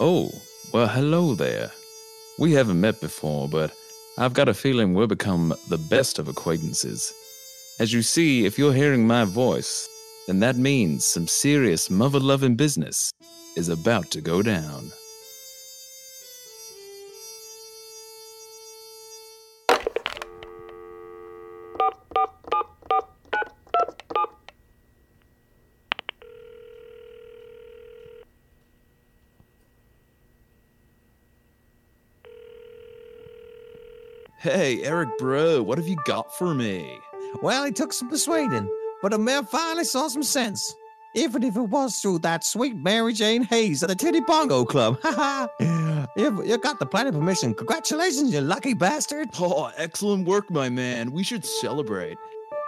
Oh, 0.00 0.30
well, 0.72 0.86
hello 0.86 1.34
there. 1.34 1.72
We 2.38 2.52
haven't 2.52 2.80
met 2.80 3.00
before, 3.00 3.48
but 3.48 3.72
I've 4.16 4.32
got 4.32 4.48
a 4.48 4.54
feeling 4.54 4.94
we'll 4.94 5.08
become 5.08 5.52
the 5.68 5.78
best 5.90 6.20
of 6.20 6.28
acquaintances. 6.28 7.12
As 7.80 7.92
you 7.92 8.02
see, 8.02 8.46
if 8.46 8.60
you're 8.60 8.72
hearing 8.72 9.08
my 9.08 9.24
voice, 9.24 9.88
then 10.28 10.38
that 10.38 10.56
means 10.56 11.04
some 11.04 11.26
serious 11.26 11.90
mother 11.90 12.20
loving 12.20 12.54
business 12.54 13.10
is 13.56 13.68
about 13.68 14.08
to 14.12 14.20
go 14.20 14.40
down. 14.40 14.92
Hey, 34.40 34.84
Eric 34.84 35.18
Bro, 35.18 35.64
what 35.64 35.78
have 35.78 35.88
you 35.88 35.96
got 36.04 36.32
for 36.32 36.54
me? 36.54 36.96
Well, 37.42 37.64
it 37.64 37.74
took 37.74 37.92
some 37.92 38.08
persuading, 38.08 38.70
but 39.02 39.10
the 39.10 39.18
man 39.18 39.44
finally 39.44 39.82
saw 39.82 40.06
some 40.06 40.22
sense. 40.22 40.76
Even 41.14 41.42
if 41.42 41.56
it 41.56 41.62
was 41.62 41.98
through 41.98 42.20
that 42.20 42.44
sweet 42.44 42.76
Mary 42.76 43.12
Jane 43.12 43.42
Hayes 43.42 43.82
at 43.82 43.88
the 43.88 43.96
Titty 43.96 44.20
Bongo 44.20 44.64
Club. 44.64 45.00
Ha 45.02 45.48
ha! 45.58 46.06
You 46.16 46.44
you 46.44 46.56
got 46.56 46.78
the 46.78 46.86
planet 46.86 47.14
permission. 47.14 47.52
Congratulations, 47.52 48.32
you 48.32 48.40
lucky 48.40 48.74
bastard. 48.74 49.30
Oh, 49.40 49.72
excellent 49.76 50.28
work, 50.28 50.48
my 50.52 50.68
man. 50.68 51.10
We 51.10 51.24
should 51.24 51.44
celebrate. 51.44 52.16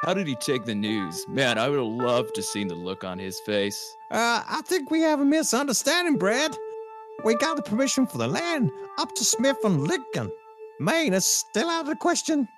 How 0.03 0.13
did 0.13 0.27
he 0.27 0.35
take 0.35 0.65
the 0.65 0.75
news? 0.75 1.25
Man, 1.29 1.57
I 1.57 1.69
would 1.69 1.79
have 1.79 1.87
loved 1.87 2.35
to 2.35 2.43
seen 2.43 2.67
the 2.67 2.75
look 2.75 3.05
on 3.05 3.17
his 3.21 3.39
face. 3.39 3.97
Uh, 4.11 4.43
I 4.45 4.61
think 4.65 4.91
we 4.91 5.03
have 5.03 5.21
a 5.21 5.25
misunderstanding, 5.25 6.17
Brad. 6.17 6.57
We 7.25 7.37
got 7.37 7.55
the 7.57 7.63
permission 7.63 8.09
for 8.09 8.19
the 8.19 8.27
land 8.27 8.73
up 8.99 9.15
to 9.15 9.25
Smith 9.25 9.59
and 9.63 9.87
Lincoln. 9.87 10.33
Main 10.81 11.13
is 11.13 11.27
still 11.27 11.69
out 11.69 11.83
of 11.83 11.89
the 11.89 11.95
question. 11.95 12.49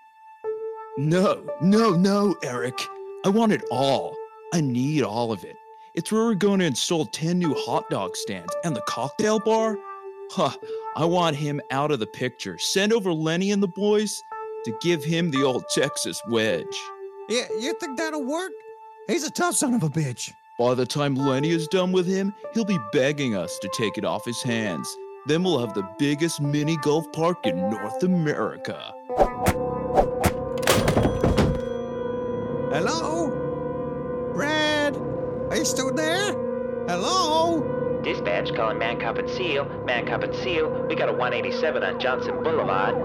No, 0.97 1.45
no, 1.61 1.91
no, 1.91 2.37
Eric. 2.45 2.79
I 3.25 3.31
want 3.31 3.51
it 3.51 3.65
all. 3.69 4.15
I 4.55 4.61
need 4.61 5.03
all 5.03 5.33
of 5.33 5.43
it. 5.43 5.57
It's 5.95 6.13
where 6.13 6.27
we're 6.27 6.35
going 6.35 6.61
to 6.61 6.67
install 6.67 7.05
10 7.05 7.37
new 7.37 7.53
hot 7.53 7.91
dog 7.91 8.15
stands 8.15 8.55
and 8.63 8.77
the 8.77 8.83
cocktail 8.83 9.41
bar. 9.41 9.77
Huh, 10.31 10.57
I 10.95 11.05
want 11.05 11.35
him 11.35 11.61
out 11.73 11.91
of 11.91 11.99
the 11.99 12.07
picture. 12.07 12.59
Send 12.59 12.93
over 12.93 13.13
Lenny 13.13 13.51
and 13.51 13.61
the 13.61 13.67
boys 13.67 14.23
to 14.67 14.79
give 14.81 15.03
him 15.03 15.33
the 15.33 15.43
old 15.43 15.65
Texas 15.75 16.23
wedge. 16.29 16.65
Yeah, 17.29 17.49
you 17.59 17.75
think 17.81 17.99
that'll 17.99 18.25
work? 18.25 18.53
He's 19.09 19.25
a 19.25 19.33
tough 19.33 19.57
son 19.57 19.75
of 19.75 19.83
a 19.83 19.91
bitch. 19.91 20.33
By 20.61 20.75
the 20.75 20.87
time 20.87 21.17
Lenny 21.17 21.51
is 21.51 21.67
done 21.67 21.91
with 21.91 22.07
him, 22.07 22.33
he'll 22.55 22.65
be 22.65 22.79
begging 22.93 23.35
us 23.35 23.59
to 23.59 23.69
take 23.75 23.99
it 23.99 24.05
off 24.05 24.25
his 24.25 24.43
hands. 24.43 24.97
Then 25.25 25.45
we'll 25.45 25.61
have 25.61 25.73
the 25.75 25.89
biggest 25.99 26.41
mini 26.41 26.77
golf 26.79 27.11
park 27.13 27.47
in 27.47 27.57
North 27.71 28.03
America. 28.03 28.93
Hello? 32.73 33.31
Brad? 34.35 34.97
Are 35.51 35.57
you 35.57 35.65
still 35.65 35.93
there? 35.93 36.33
Hello? 36.89 38.01
Dispatch 38.03 38.53
calling 38.55 38.79
Man 38.79 38.99
Cop 38.99 39.19
and 39.19 39.31
Seal. 39.31 39.65
Man 39.87 40.07
Cop 40.07 40.25
and 40.25 40.35
Seal. 40.35 40.87
We 40.89 40.97
got 40.97 41.09
a 41.09 41.13
187 41.13 41.85
on 41.85 42.01
Johnson 42.01 42.43
Boulevard. 42.43 42.97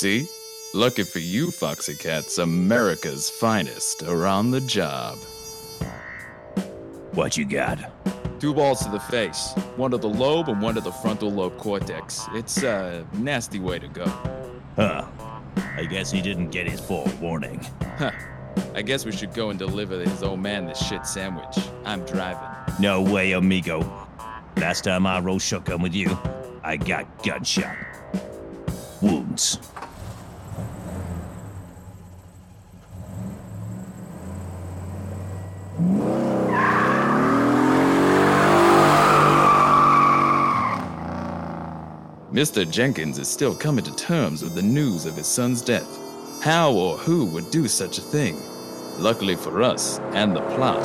See? 0.00 0.26
Lucky 0.72 1.02
for 1.02 1.18
you, 1.18 1.50
Foxy 1.50 1.94
Cats, 1.94 2.38
America's 2.38 3.28
finest 3.28 4.02
are 4.02 4.24
on 4.24 4.50
the 4.50 4.62
job. 4.62 5.18
What 7.12 7.36
you 7.36 7.44
got? 7.44 7.78
Two 8.40 8.54
balls 8.54 8.82
to 8.86 8.90
the 8.90 8.98
face, 8.98 9.52
one 9.76 9.90
to 9.90 9.98
the 9.98 10.08
lobe 10.08 10.48
and 10.48 10.62
one 10.62 10.76
to 10.76 10.80
the 10.80 10.90
frontal 10.90 11.30
lobe 11.30 11.58
cortex. 11.58 12.26
It's 12.32 12.62
a 12.62 13.06
nasty 13.12 13.60
way 13.60 13.78
to 13.78 13.88
go. 13.88 14.06
Huh. 14.74 15.04
I 15.76 15.84
guess 15.84 16.10
he 16.10 16.22
didn't 16.22 16.48
get 16.48 16.66
his 16.66 16.80
forewarning. 16.80 17.60
Huh. 17.98 18.12
I 18.74 18.80
guess 18.80 19.04
we 19.04 19.12
should 19.12 19.34
go 19.34 19.50
and 19.50 19.58
deliver 19.58 20.00
his 20.00 20.22
old 20.22 20.40
man 20.40 20.64
this 20.64 20.78
shit 20.78 21.06
sandwich. 21.06 21.58
I'm 21.84 22.06
driving. 22.06 22.48
No 22.78 23.02
way, 23.02 23.32
amigo. 23.32 23.80
Last 24.56 24.84
time 24.84 25.04
I 25.06 25.20
rode 25.20 25.42
shotgun 25.42 25.82
with 25.82 25.94
you, 25.94 26.16
I 26.64 26.78
got 26.78 27.22
gunshot. 27.22 27.76
Wounds. 29.02 29.58
Mr. 42.40 42.64
Jenkins 42.70 43.18
is 43.18 43.28
still 43.28 43.54
coming 43.54 43.84
to 43.84 43.94
terms 43.96 44.42
with 44.42 44.54
the 44.54 44.62
news 44.62 45.04
of 45.04 45.14
his 45.14 45.26
son's 45.26 45.60
death. 45.60 45.98
How 46.42 46.72
or 46.72 46.96
who 46.96 47.26
would 47.26 47.50
do 47.50 47.68
such 47.68 47.98
a 47.98 48.00
thing? 48.00 48.40
Luckily 48.96 49.36
for 49.36 49.62
us 49.62 49.98
and 50.14 50.34
the 50.34 50.40
plot, 50.56 50.82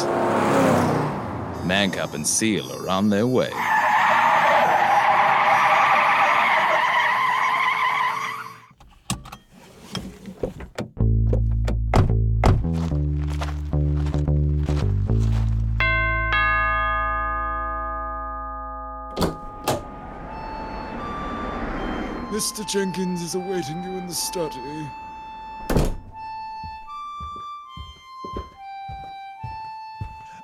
Mancop 1.65 2.13
and 2.13 2.27
Seal 2.27 2.69
are 2.73 2.89
on 2.89 3.09
their 3.09 3.25
way. 3.25 3.51
Mr. 22.35 22.67
Jenkins 22.67 23.21
is 23.21 23.35
awaiting 23.35 23.81
you 23.81 23.91
in 23.91 24.07
the 24.07 24.13
study. 24.13 24.59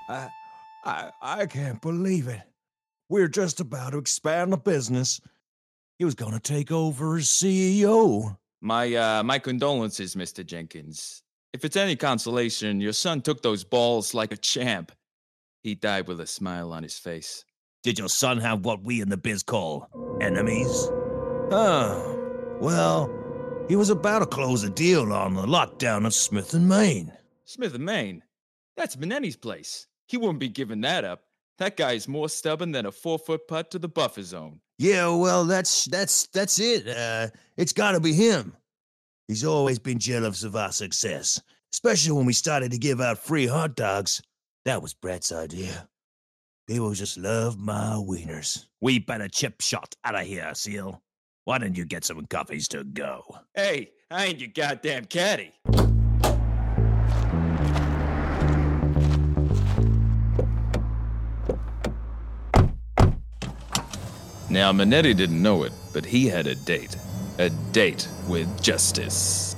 I, 0.08 0.30
I, 0.86 1.12
I 1.22 1.46
can't 1.48 1.82
believe 1.82 2.30
it. 2.30 2.44
We're 3.10 3.28
just 3.28 3.60
about 3.60 3.92
to 3.92 3.98
expand 3.98 4.54
the 4.54 4.58
business. 4.58 5.20
He 6.00 6.06
was 6.06 6.16
going 6.16 6.32
to 6.32 6.40
take 6.40 6.72
over 6.72 7.18
as 7.18 7.26
CEO. 7.26 8.38
My 8.62 8.96
uh 8.96 9.24
my 9.24 9.38
condolences, 9.38 10.16
Mr. 10.16 10.46
Jenkins. 10.46 11.24
If 11.52 11.66
it's 11.66 11.76
any 11.76 11.98
consolation, 11.98 12.80
your 12.80 12.94
son 12.94 13.22
took 13.22 13.42
those 13.42 13.66
balls 13.66 14.14
like 14.14 14.32
a 14.32 14.38
champ. 14.38 14.94
He 15.62 15.76
died 15.76 16.08
with 16.08 16.22
a 16.22 16.28
smile 16.28 16.72
on 16.72 16.84
his 16.84 16.98
face. 16.98 17.44
Did 17.84 18.00
your 18.00 18.08
son 18.08 18.38
have 18.38 18.64
what 18.64 18.82
we 18.82 19.02
in 19.02 19.10
the 19.10 19.18
biz 19.18 19.44
call 19.44 19.90
enemies? 20.22 20.90
Oh, 21.54 22.58
well, 22.62 23.10
he 23.68 23.76
was 23.76 23.90
about 23.90 24.20
to 24.20 24.26
close 24.26 24.64
a 24.64 24.70
deal 24.70 25.12
on 25.12 25.34
the 25.34 25.46
lot 25.46 25.80
down 25.80 26.06
at 26.06 26.14
Smith 26.14 26.54
and 26.54 26.70
Main. 26.70 27.12
Smith 27.44 27.76
and 27.76 27.86
Main. 27.86 28.24
That's 28.78 28.96
Benenni's 28.96 29.36
place. 29.36 29.88
He 30.08 30.16
wouldn't 30.16 30.40
be 30.40 30.48
giving 30.48 30.80
that 30.82 31.04
up. 31.04 31.24
That 31.58 31.76
guy's 31.76 32.08
more 32.08 32.30
stubborn 32.30 32.72
than 32.72 32.86
a 32.86 32.92
four 32.92 33.20
foot 33.20 33.48
putt 33.50 33.70
to 33.72 33.80
the 33.80 33.90
buffer 33.90 34.24
zone. 34.24 34.62
Yeah, 34.78 35.10
well, 35.10 35.44
that's 35.46 35.86
that's 35.86 36.28
that's 36.28 36.58
it. 36.58 36.88
Uh, 36.88 37.28
it's 37.58 37.74
got 37.74 37.92
to 37.92 38.00
be 38.00 38.14
him. 38.14 38.56
He's 39.28 39.46
always 39.46 39.78
been 39.78 40.00
jealous 40.00 40.44
of 40.44 40.56
our 40.56 40.72
success, 40.72 41.42
especially 41.74 42.14
when 42.14 42.26
we 42.26 42.34
started 42.34 42.72
to 42.72 42.78
give 42.78 43.02
out 43.02 43.20
free 43.20 43.46
hot 43.46 43.76
dogs. 43.76 44.22
That 44.66 44.82
was 44.82 44.94
Brett's 44.94 45.32
idea. 45.32 45.88
People 46.68 46.94
just 46.94 47.18
love 47.18 47.60
my 47.60 47.96
wieners. 47.96 48.66
We 48.80 49.00
better 49.00 49.28
chip 49.28 49.62
shot 49.62 49.96
out 50.06 50.16
of 50.16 50.26
here, 50.26 50.52
Seal. 50.56 51.02
Why 51.44 51.58
don't 51.58 51.76
you 51.76 51.86
get 51.86 52.06
some 52.06 52.24
coffees 52.28 52.68
to 52.68 52.84
go? 52.84 53.24
Hey, 53.56 53.92
I 54.12 54.26
ain't 54.26 54.40
your 54.40 54.52
goddamn 54.54 55.06
caddy. 55.06 55.54
Now, 64.52 64.72
Manetti 64.72 65.16
didn't 65.16 65.42
know 65.42 65.64
it, 65.64 65.72
but 65.94 66.06
he 66.06 66.28
had 66.28 66.46
a 66.46 66.54
date. 66.54 66.96
A 67.40 67.50
date 67.72 68.08
with 68.28 68.62
justice. 68.62 69.56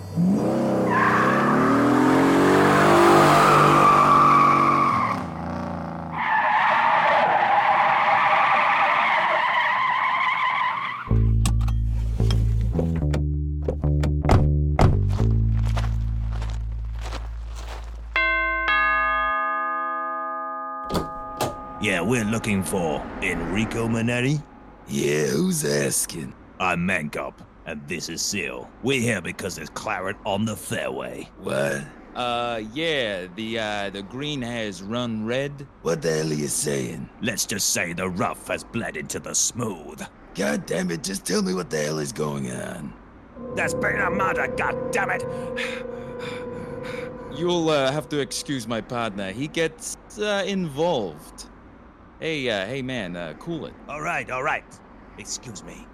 Yeah, 21.84 22.00
we're 22.00 22.24
looking 22.24 22.64
for 22.64 23.06
Enrico 23.22 23.90
Manetti? 23.90 24.42
Yeah, 24.88 25.26
who's 25.26 25.66
asking? 25.66 26.34
I'm 26.58 26.88
Mancop, 26.88 27.34
and 27.66 27.86
this 27.90 28.08
is 28.08 28.22
Seal. 28.22 28.70
We're 28.84 29.02
here 29.02 29.20
because 29.20 29.58
there's 29.58 29.70
claret 29.70 30.16
on 30.26 30.46
the 30.46 30.56
fairway. 30.56 31.30
What? 31.40 31.84
Uh, 32.16 32.62
yeah, 32.72 33.28
the, 33.36 33.60
uh, 33.60 33.90
the 33.90 34.02
green 34.02 34.42
has 34.42 34.82
run 34.82 35.26
red. 35.26 35.68
What 35.82 36.02
the 36.02 36.14
hell 36.14 36.32
are 36.32 36.34
you 36.34 36.48
saying? 36.48 37.10
Let's 37.22 37.46
just 37.46 37.72
say 37.72 37.92
the 37.92 38.08
rough 38.08 38.48
has 38.48 38.64
bled 38.64 38.96
into 38.96 39.20
the 39.20 39.36
smooth. 39.36 40.02
God 40.36 40.66
damn 40.66 40.90
it, 40.90 41.04
just 41.04 41.26
tell 41.26 41.42
me 41.42 41.54
what 41.54 41.70
the 41.70 41.82
hell 41.82 42.00
is 42.00 42.14
going 42.14 42.50
on. 42.50 42.94
There's 43.58 43.74
been 43.74 44.00
a 44.00 44.10
murder, 44.10 44.48
goddammit! 44.56 45.28
You'll, 47.38 47.68
uh, 47.68 47.92
have 47.92 48.08
to 48.08 48.20
excuse 48.20 48.70
my 48.70 48.80
partner. 48.80 49.34
He 49.34 49.50
gets, 49.50 49.98
uh, 50.18 50.46
involved. 50.48 51.50
Hey, 52.24 52.50
uh, 52.50 52.66
hey 52.66 52.82
man, 52.82 53.18
uh, 53.18 53.34
cool 53.38 53.66
it. 53.66 53.74
All 53.90 54.00
right, 54.00 54.32
all 54.32 54.44
right. 54.44 54.64
Excuse 55.18 55.62
me. 55.62 55.86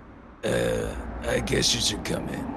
Uh, 0.43 0.93
I 1.23 1.39
guess 1.39 1.73
you 1.73 1.81
should 1.81 2.05
come 2.05 2.29
in. 2.29 2.55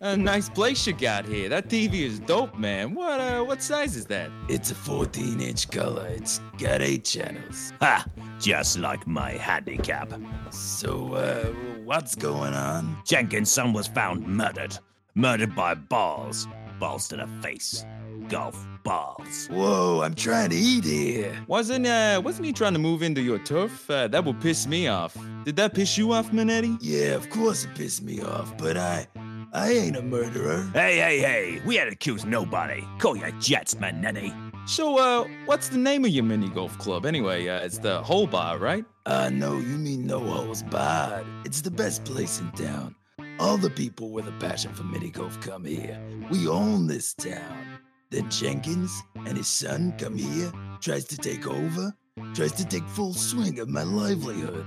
A 0.00 0.14
nice 0.14 0.50
place 0.50 0.86
you 0.86 0.92
got 0.92 1.24
here. 1.24 1.48
That 1.48 1.70
TV 1.70 2.02
is 2.02 2.20
dope, 2.20 2.58
man. 2.58 2.94
What, 2.94 3.18
uh, 3.20 3.42
what 3.42 3.62
size 3.62 3.96
is 3.96 4.04
that? 4.08 4.30
It's 4.50 4.70
a 4.70 4.74
14 4.74 5.40
inch 5.40 5.70
color. 5.70 6.08
It's 6.08 6.42
got 6.58 6.82
eight 6.82 7.06
channels. 7.06 7.72
Ha! 7.80 8.04
Just 8.38 8.78
like 8.78 9.06
my 9.06 9.30
handicap. 9.30 10.12
So, 10.50 11.14
uh, 11.14 11.46
what's 11.84 12.14
going 12.14 12.52
on? 12.52 12.98
Jenkins' 13.06 13.50
son 13.50 13.72
was 13.72 13.86
found 13.86 14.26
murdered. 14.26 14.78
Murdered 15.14 15.56
by 15.56 15.72
balls. 15.72 16.46
Balls 16.78 17.08
to 17.08 17.16
the 17.16 17.26
face. 17.40 17.86
Golf 18.28 18.66
balls. 18.82 19.48
Whoa, 19.48 20.02
I'm 20.02 20.14
trying 20.14 20.50
to 20.50 20.56
eat 20.56 20.84
here. 20.84 21.36
Wasn't, 21.46 21.86
uh, 21.86 22.20
wasn't 22.24 22.46
he 22.46 22.52
trying 22.52 22.72
to 22.72 22.78
move 22.78 23.02
into 23.02 23.20
your 23.20 23.38
turf? 23.38 23.90
Uh, 23.90 24.08
that 24.08 24.24
would 24.24 24.40
piss 24.40 24.66
me 24.66 24.88
off. 24.88 25.16
Did 25.44 25.56
that 25.56 25.74
piss 25.74 25.96
you 25.98 26.12
off, 26.12 26.30
Manetti? 26.30 26.78
Yeah, 26.80 27.14
of 27.14 27.28
course 27.30 27.64
it 27.64 27.74
pissed 27.74 28.02
me 28.02 28.20
off, 28.20 28.56
but 28.58 28.76
I. 28.76 29.06
I 29.52 29.72
ain't 29.72 29.96
a 29.96 30.02
murderer. 30.02 30.68
Hey, 30.74 30.98
hey, 30.98 31.18
hey, 31.20 31.62
we 31.64 31.78
ain't 31.78 31.90
accused 31.90 32.26
nobody. 32.26 32.84
Call 32.98 33.16
your 33.16 33.30
jets, 33.40 33.74
Manetti. 33.74 34.34
So, 34.68 34.98
uh, 34.98 35.26
what's 35.46 35.68
the 35.68 35.78
name 35.78 36.04
of 36.04 36.10
your 36.10 36.24
mini 36.24 36.50
golf 36.50 36.76
club 36.76 37.06
anyway? 37.06 37.48
Uh, 37.48 37.60
it's 37.60 37.78
the 37.78 38.02
Hole 38.02 38.26
Bar, 38.26 38.58
right? 38.58 38.84
Uh, 39.06 39.30
no, 39.32 39.54
you 39.54 39.78
mean 39.78 40.06
No 40.06 40.18
Holes 40.18 40.62
Barred. 40.64 41.24
It's 41.44 41.62
the 41.62 41.70
best 41.70 42.04
place 42.04 42.40
in 42.40 42.50
town. 42.52 42.96
All 43.38 43.56
the 43.56 43.70
people 43.70 44.10
with 44.10 44.26
a 44.26 44.32
passion 44.32 44.74
for 44.74 44.82
mini 44.82 45.10
golf 45.10 45.40
come 45.40 45.64
here. 45.64 45.98
We 46.30 46.48
own 46.48 46.88
this 46.88 47.14
town. 47.14 47.78
Then 48.10 48.30
Jenkins 48.30 49.02
and 49.14 49.36
his 49.36 49.48
son 49.48 49.94
come 49.98 50.16
here, 50.16 50.52
tries 50.80 51.04
to 51.06 51.16
take 51.16 51.46
over, 51.46 51.92
tries 52.34 52.52
to 52.52 52.64
take 52.64 52.86
full 52.88 53.12
swing 53.12 53.58
of 53.58 53.68
my 53.68 53.82
livelihood. 53.82 54.64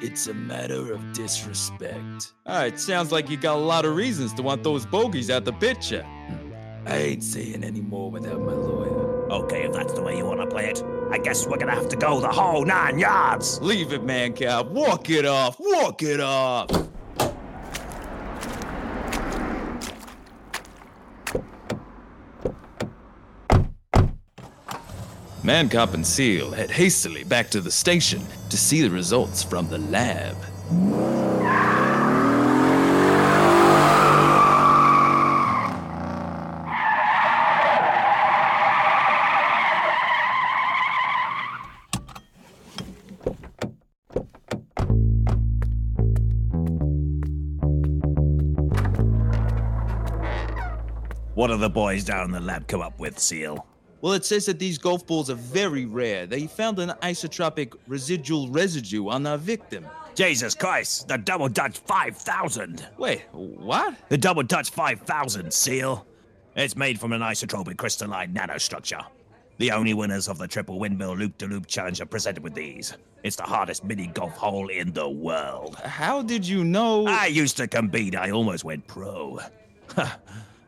It's 0.00 0.26
a 0.26 0.34
matter 0.34 0.92
of 0.92 1.12
disrespect. 1.12 2.32
Ah, 2.46 2.54
Alright, 2.54 2.80
sounds 2.80 3.12
like 3.12 3.30
you 3.30 3.36
got 3.36 3.56
a 3.56 3.60
lot 3.60 3.84
of 3.84 3.94
reasons 3.94 4.34
to 4.34 4.42
want 4.42 4.64
those 4.64 4.84
bogeys 4.84 5.30
out 5.30 5.44
the 5.44 5.52
picture. 5.52 6.04
I 6.84 6.96
ain't 6.96 7.22
saying 7.22 7.62
any 7.62 7.80
more 7.80 8.10
without 8.10 8.40
my 8.40 8.52
lawyer. 8.52 9.30
Okay, 9.30 9.62
if 9.62 9.72
that's 9.72 9.92
the 9.92 10.02
way 10.02 10.16
you 10.18 10.26
want 10.26 10.40
to 10.40 10.46
play 10.48 10.68
it, 10.68 10.82
I 11.12 11.18
guess 11.18 11.46
we're 11.46 11.58
gonna 11.58 11.74
have 11.74 11.88
to 11.90 11.96
go 11.96 12.20
the 12.20 12.28
whole 12.28 12.64
nine 12.64 12.98
yards. 12.98 13.60
Leave 13.62 13.92
it, 13.92 14.02
man, 14.02 14.32
Cap. 14.32 14.66
Walk 14.66 15.08
it 15.08 15.24
off. 15.24 15.56
Walk 15.60 16.02
it 16.02 16.20
off. 16.20 16.68
Mancop 25.42 25.92
and 25.94 26.06
Seal 26.06 26.52
head 26.52 26.70
hastily 26.70 27.24
back 27.24 27.50
to 27.50 27.60
the 27.60 27.70
station 27.70 28.24
to 28.48 28.56
see 28.56 28.80
the 28.80 28.90
results 28.90 29.42
from 29.42 29.68
the 29.68 29.78
lab. 29.78 30.36
What 51.34 51.48
do 51.48 51.56
the 51.56 51.68
boys 51.68 52.04
down 52.04 52.26
in 52.26 52.30
the 52.30 52.38
lab 52.38 52.68
come 52.68 52.80
up 52.80 53.00
with, 53.00 53.18
Seal? 53.18 53.66
Well, 54.02 54.14
it 54.14 54.24
says 54.24 54.46
that 54.46 54.58
these 54.58 54.78
golf 54.78 55.06
balls 55.06 55.30
are 55.30 55.36
very 55.36 55.86
rare. 55.86 56.26
They 56.26 56.48
found 56.48 56.80
an 56.80 56.92
isotropic 57.02 57.74
residual 57.86 58.48
residue 58.48 59.08
on 59.08 59.24
our 59.28 59.38
victim. 59.38 59.86
Jesus 60.16 60.56
Christ, 60.56 61.06
the 61.06 61.16
Double 61.16 61.48
Dutch 61.48 61.78
5000! 61.78 62.84
Wait, 62.98 63.22
what? 63.30 63.94
The 64.08 64.18
Double 64.18 64.42
Dutch 64.42 64.70
5000, 64.70 65.54
Seal. 65.54 66.04
It's 66.56 66.74
made 66.74 66.98
from 66.98 67.12
an 67.12 67.20
isotropic 67.20 67.76
crystalline 67.76 68.34
nanostructure. 68.34 69.06
The 69.58 69.70
only 69.70 69.94
winners 69.94 70.26
of 70.26 70.36
the 70.36 70.48
Triple 70.48 70.80
Windmill 70.80 71.16
Loop 71.16 71.38
de 71.38 71.46
Loop 71.46 71.68
Challenge 71.68 72.00
are 72.00 72.06
presented 72.06 72.42
with 72.42 72.54
these. 72.54 72.96
It's 73.22 73.36
the 73.36 73.44
hardest 73.44 73.84
mini 73.84 74.08
golf 74.08 74.36
hole 74.36 74.66
in 74.66 74.92
the 74.92 75.08
world. 75.08 75.76
How 75.76 76.22
did 76.22 76.46
you 76.46 76.64
know? 76.64 77.06
I 77.06 77.26
used 77.26 77.56
to 77.58 77.68
compete, 77.68 78.16
I 78.16 78.32
almost 78.32 78.64
went 78.64 78.84
pro. 78.88 79.38
Uh, 79.96 80.10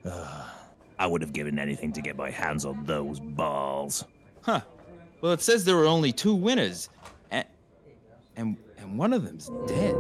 I 0.99 1.07
would 1.07 1.21
have 1.23 1.33
given 1.33 1.59
anything 1.59 1.93
to 1.93 2.01
get 2.01 2.17
my 2.17 2.31
hands 2.31 2.65
on 2.65 2.85
those 2.85 3.21
balls. 3.21 4.05
Huh. 4.43 4.61
Well, 5.21 5.33
it 5.33 5.41
says 5.41 5.65
there 5.65 5.77
were 5.77 5.87
only 5.87 6.13
two 6.13 6.35
winners, 6.35 6.89
and 7.31 7.47
and 8.37 8.57
and 8.79 8.99
one 8.99 9.13
of 9.13 9.25
them's 9.25 9.51
dead. 9.67 9.97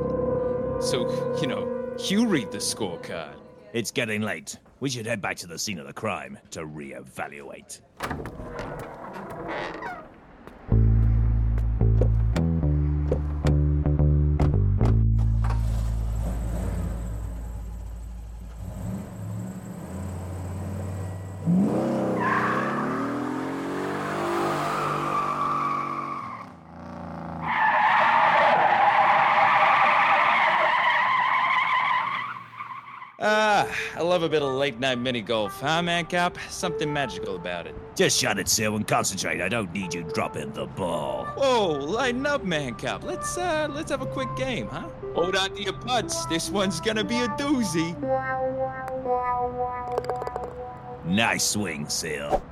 So 0.81 1.39
you 1.41 1.47
know, 1.47 1.97
you 2.07 2.27
read 2.27 2.51
the 2.51 2.59
scorecard. 2.59 3.35
It's 3.73 3.91
getting 3.91 4.23
late. 4.23 4.59
We 4.81 4.91
should 4.91 5.07
head 5.07 5.21
back 5.21 5.37
to 5.39 5.47
the 5.47 5.59
scene 5.59 5.79
of 5.79 5.87
the 5.87 5.93
crime 5.93 6.39
to 6.51 6.61
reevaluate. 6.61 7.81
Ah, 33.67 33.77
I 33.97 34.03
love 34.03 34.23
a 34.23 34.29
bit 34.29 34.43
of 34.43 34.53
late 34.53 34.79
night 34.79 34.99
mini 34.99 35.23
golf, 35.23 35.61
huh, 35.61 35.81
Mancop? 35.81 36.37
Something 36.51 36.93
magical 36.93 37.37
about 37.37 37.67
it. 37.67 37.75
Just 37.95 38.19
shut 38.19 38.39
it, 38.39 38.49
Seal, 38.49 38.77
and 38.77 38.87
concentrate. 38.87 39.41
I 39.41 39.49
don't 39.49 39.73
need 39.73 39.95
you 39.95 40.03
dropping 40.03 40.53
the 40.53 40.67
ball. 40.67 41.25
Whoa, 41.37 41.69
lighten 41.69 42.27
up, 42.27 42.45
Mancop. 42.45 43.03
Let's 43.05 43.39
uh, 43.39 43.69
let's 43.71 43.91
have 43.91 44.03
a 44.03 44.07
quick 44.07 44.29
game, 44.37 44.69
huh? 44.69 44.89
Hold 45.15 45.37
on 45.37 45.55
to 45.55 45.63
your 45.63 45.73
butts. 45.73 46.27
This 46.27 46.51
one's 46.51 46.81
gonna 46.81 47.05
be 47.05 47.21
a 47.21 47.29
doozy. 47.29 47.95
Nice 51.07 51.45
swing, 51.45 51.89
Seal. 51.89 52.43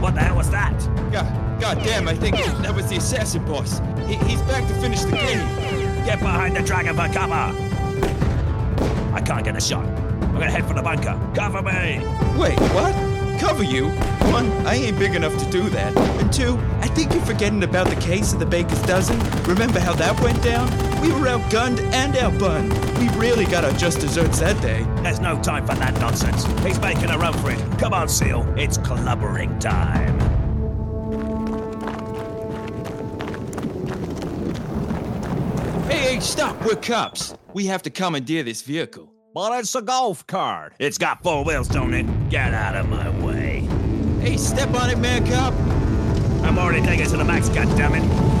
What 0.00 0.14
the 0.14 0.20
hell 0.20 0.36
was 0.36 0.50
that? 0.50 0.78
God, 1.10 1.60
God 1.60 1.78
damn, 1.84 2.06
I 2.06 2.14
think 2.14 2.36
that 2.36 2.74
was 2.74 2.88
the 2.88 2.96
assassin 2.96 3.44
boss. 3.44 3.80
He, 4.06 4.14
he's 4.26 4.42
back 4.42 4.66
to 4.68 4.74
finish 4.74 5.02
the 5.02 5.12
game. 5.12 6.04
Get 6.04 6.20
behind 6.20 6.56
the 6.56 6.62
dragon 6.62 6.94
for 6.94 7.08
cover! 7.12 7.34
I 9.14 9.20
can't 9.20 9.44
get 9.44 9.56
a 9.56 9.60
shot. 9.60 10.07
I'm 10.38 10.42
gonna 10.42 10.52
head 10.52 10.68
for 10.68 10.74
the 10.74 10.82
bunker. 10.82 11.18
Cover 11.34 11.62
me! 11.62 11.98
Wait, 12.38 12.60
what? 12.70 12.94
Cover 13.40 13.64
you? 13.64 13.88
One, 14.30 14.48
I 14.64 14.74
ain't 14.74 14.96
big 14.96 15.16
enough 15.16 15.36
to 15.36 15.50
do 15.50 15.68
that. 15.70 15.96
And 15.96 16.32
two, 16.32 16.56
I 16.78 16.86
think 16.86 17.12
you're 17.12 17.24
forgetting 17.24 17.64
about 17.64 17.88
the 17.88 17.96
case 17.96 18.32
of 18.32 18.38
the 18.38 18.46
baker's 18.46 18.80
dozen. 18.82 19.18
Remember 19.42 19.80
how 19.80 19.94
that 19.94 20.20
went 20.20 20.40
down? 20.44 20.70
We 21.02 21.10
were 21.10 21.26
outgunned 21.26 21.80
and 21.92 22.14
outbunned. 22.14 22.70
We 23.00 23.08
really 23.18 23.46
got 23.46 23.64
our 23.64 23.72
just 23.72 23.98
desserts 23.98 24.38
that 24.38 24.62
day. 24.62 24.84
There's 25.02 25.18
no 25.18 25.42
time 25.42 25.66
for 25.66 25.74
that 25.74 25.98
nonsense. 25.98 26.44
He's 26.64 26.80
making 26.80 27.10
a 27.10 27.18
run 27.18 27.32
for 27.38 27.50
it. 27.50 27.58
Come 27.80 27.92
on, 27.92 28.08
Seal. 28.08 28.46
It's 28.56 28.78
clubbering 28.78 29.58
time. 29.58 30.20
Hey, 35.90 36.14
hey, 36.14 36.20
stop! 36.20 36.64
We're 36.64 36.76
cops. 36.76 37.34
We 37.54 37.66
have 37.66 37.82
to 37.82 37.90
commandeer 37.90 38.44
this 38.44 38.62
vehicle. 38.62 39.12
But 39.38 39.60
it's 39.60 39.76
a 39.76 39.82
golf 39.82 40.26
cart. 40.26 40.72
It's 40.80 40.98
got 40.98 41.22
four 41.22 41.44
wheels, 41.44 41.68
don't 41.68 41.94
it? 41.94 42.28
Get 42.28 42.52
out 42.52 42.74
of 42.74 42.88
my 42.88 43.08
way. 43.24 43.60
Hey, 44.20 44.36
step 44.36 44.74
on 44.74 44.90
it, 44.90 44.98
man 44.98 45.24
cop. 45.28 45.54
I'm 46.44 46.58
already 46.58 46.84
taking 46.84 47.06
it 47.06 47.10
to 47.10 47.18
the 47.18 47.24
max, 47.24 47.48
goddammit. 47.48 48.37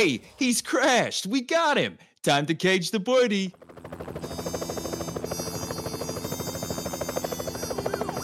Hey, 0.00 0.22
he's 0.38 0.62
crashed. 0.62 1.26
We 1.26 1.42
got 1.42 1.76
him. 1.76 1.98
Time 2.22 2.46
to 2.46 2.54
cage 2.54 2.90
the 2.90 2.98
birdie. 2.98 3.52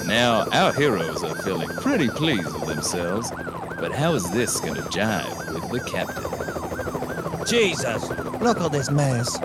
Now, 0.06 0.48
our 0.52 0.72
heroes 0.72 1.22
are 1.22 1.34
feeling 1.42 1.68
pretty 1.68 2.08
pleased 2.08 2.50
with 2.54 2.64
themselves, 2.64 3.30
but 3.78 3.92
how 3.92 4.14
is 4.14 4.24
this 4.30 4.58
gonna 4.58 4.80
jive 4.84 5.52
with 5.52 5.70
the 5.70 5.80
captain? 5.90 7.44
Jesus, 7.44 8.08
look 8.40 8.58
at 8.58 8.72
this 8.72 8.90
mess. 8.90 9.38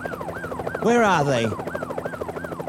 Where 0.83 1.03
are 1.03 1.25
they? 1.25 1.47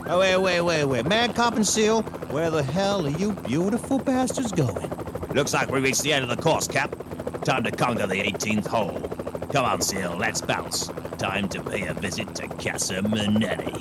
Oh, 0.08 0.18
wait, 0.18 0.38
wait, 0.38 0.60
wait, 0.62 0.84
wait. 0.86 1.06
Man, 1.06 1.32
Cop, 1.34 1.54
and 1.54 1.64
Seal, 1.64 2.02
where 2.32 2.50
the 2.50 2.64
hell 2.64 3.06
are 3.06 3.10
you 3.10 3.30
beautiful 3.30 4.00
bastards 4.00 4.50
going? 4.50 4.90
Looks 5.28 5.54
like 5.54 5.70
we 5.70 5.78
reached 5.78 6.02
the 6.02 6.12
end 6.12 6.28
of 6.28 6.36
the 6.36 6.42
course, 6.42 6.66
Cap. 6.66 6.96
Time 7.44 7.62
to 7.62 7.70
conquer 7.70 8.08
the 8.08 8.22
18th 8.22 8.66
hole. 8.66 9.11
Come 9.52 9.66
on, 9.66 9.82
Seal, 9.82 10.16
let's 10.16 10.40
bounce. 10.40 10.86
Time 11.18 11.46
to 11.50 11.62
pay 11.62 11.86
a 11.86 11.92
visit 11.92 12.34
to 12.36 12.48
Casa 12.48 13.02
Manetti. 13.02 13.78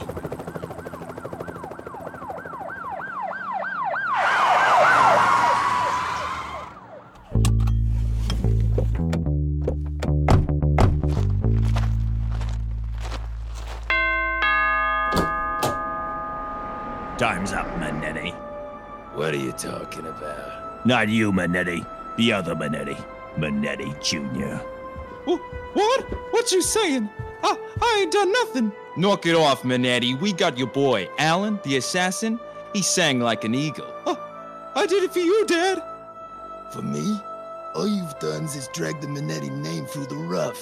Time's 17.18 17.54
up, 17.54 17.66
Manetti. 17.78 18.34
What 19.16 19.34
are 19.34 19.38
you 19.38 19.54
talking 19.54 20.06
about? 20.06 20.86
Not 20.86 21.08
you, 21.08 21.32
Manetti. 21.32 21.88
The 22.18 22.34
other 22.34 22.56
Manetti. 22.56 23.02
Manetti 23.38 23.94
Jr. 24.04 24.81
Wh- 25.26 25.76
What? 25.76 26.04
What 26.34 26.52
you 26.52 26.62
saying? 26.62 27.10
I, 27.44 27.58
I 27.82 28.00
ain't 28.02 28.12
done 28.12 28.32
nothing. 28.32 28.72
Knock 28.98 29.26
it 29.26 29.36
off, 29.36 29.64
Manetti. 29.64 30.20
We 30.20 30.34
got 30.34 30.58
your 30.58 30.68
boy, 30.68 31.10
Alan, 31.18 31.60
the 31.64 31.78
assassin. 31.78 32.40
He 32.74 32.82
sang 32.82 33.20
like 33.20 33.44
an 33.44 33.56
eagle. 33.56 33.92
Oh, 34.06 34.18
I 34.76 34.86
did 34.86 35.04
it 35.04 35.12
for 35.14 35.20
you, 35.20 35.46
Dad. 35.46 35.82
For 36.72 36.82
me? 36.82 37.20
All 37.74 37.88
you've 37.88 38.18
done 38.20 38.44
is 38.46 38.68
drag 38.74 39.00
the 39.02 39.08
Manetti 39.08 39.50
name 39.52 39.86
through 39.86 40.06
the 40.08 40.16
rough. 40.16 40.62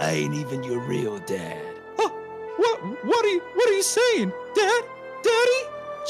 I 0.00 0.12
ain't 0.12 0.34
even 0.34 0.62
your 0.64 0.80
real 0.80 1.18
dad. 1.20 1.62
Oh, 1.98 2.08
what? 2.56 2.80
What 3.04 3.24
are 3.24 3.28
you? 3.28 3.40
What 3.54 3.68
are 3.68 3.72
you 3.72 3.82
saying, 3.82 4.32
Dad? 4.54 4.84
Daddy? 5.22 5.62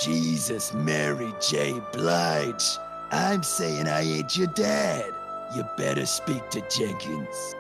Jesus, 0.03 0.73
Mary 0.73 1.33
J. 1.41 1.81
Blige. 1.93 2.63
I'm 3.11 3.43
saying 3.43 3.89
I 3.89 4.03
ain't 4.03 4.37
your 4.37 4.47
dad. 4.49 5.13
You 5.55 5.65
better 5.77 6.07
speak 6.07 6.49
to 6.51 6.61
Jenkins. 6.71 7.55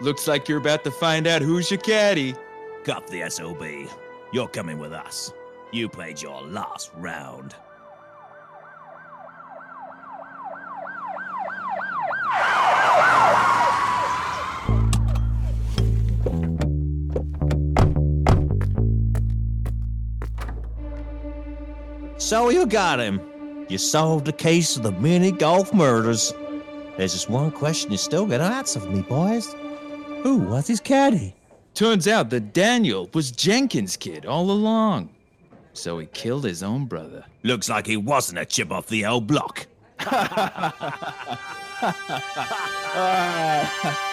Looks 0.00 0.26
like 0.26 0.48
you're 0.48 0.58
about 0.58 0.84
to 0.84 0.90
find 0.90 1.26
out 1.26 1.42
who's 1.42 1.70
your 1.70 1.80
caddy. 1.80 2.34
Cuff 2.84 3.06
the 3.08 3.28
SOB. 3.28 3.62
You're 4.32 4.48
coming 4.48 4.78
with 4.78 4.92
us. 4.92 5.32
You 5.72 5.88
played 5.88 6.20
your 6.20 6.42
last 6.42 6.90
round. 6.96 7.54
So 22.18 22.48
you 22.48 22.66
got 22.66 22.98
him. 22.98 23.20
You 23.68 23.78
solved 23.78 24.26
the 24.26 24.32
case 24.32 24.76
of 24.76 24.82
the 24.82 24.92
mini 24.92 25.32
golf 25.32 25.74
murders. 25.74 26.32
There's 26.96 27.12
just 27.12 27.30
one 27.30 27.50
question 27.50 27.90
you 27.90 27.98
still 27.98 28.26
got 28.26 28.38
to 28.38 28.44
answer 28.44 28.80
for 28.80 28.90
me, 28.90 29.02
boys. 29.02 29.54
Who 30.22 30.38
was 30.38 30.66
his 30.66 30.80
caddy? 30.80 31.34
Turns 31.74 32.06
out 32.06 32.28
that 32.30 32.52
Daniel 32.52 33.08
was 33.14 33.30
Jenkins' 33.30 33.96
kid 33.96 34.26
all 34.26 34.50
along. 34.50 35.08
So 35.72 35.98
he 35.98 36.06
killed 36.06 36.44
his 36.44 36.62
own 36.62 36.84
brother. 36.84 37.24
Looks 37.42 37.70
like 37.70 37.86
he 37.86 37.96
wasn't 37.96 38.38
a 38.38 38.44
chip 38.44 38.70
off 38.70 38.88
the 38.88 39.06
old 39.06 39.26
block. 39.26 39.66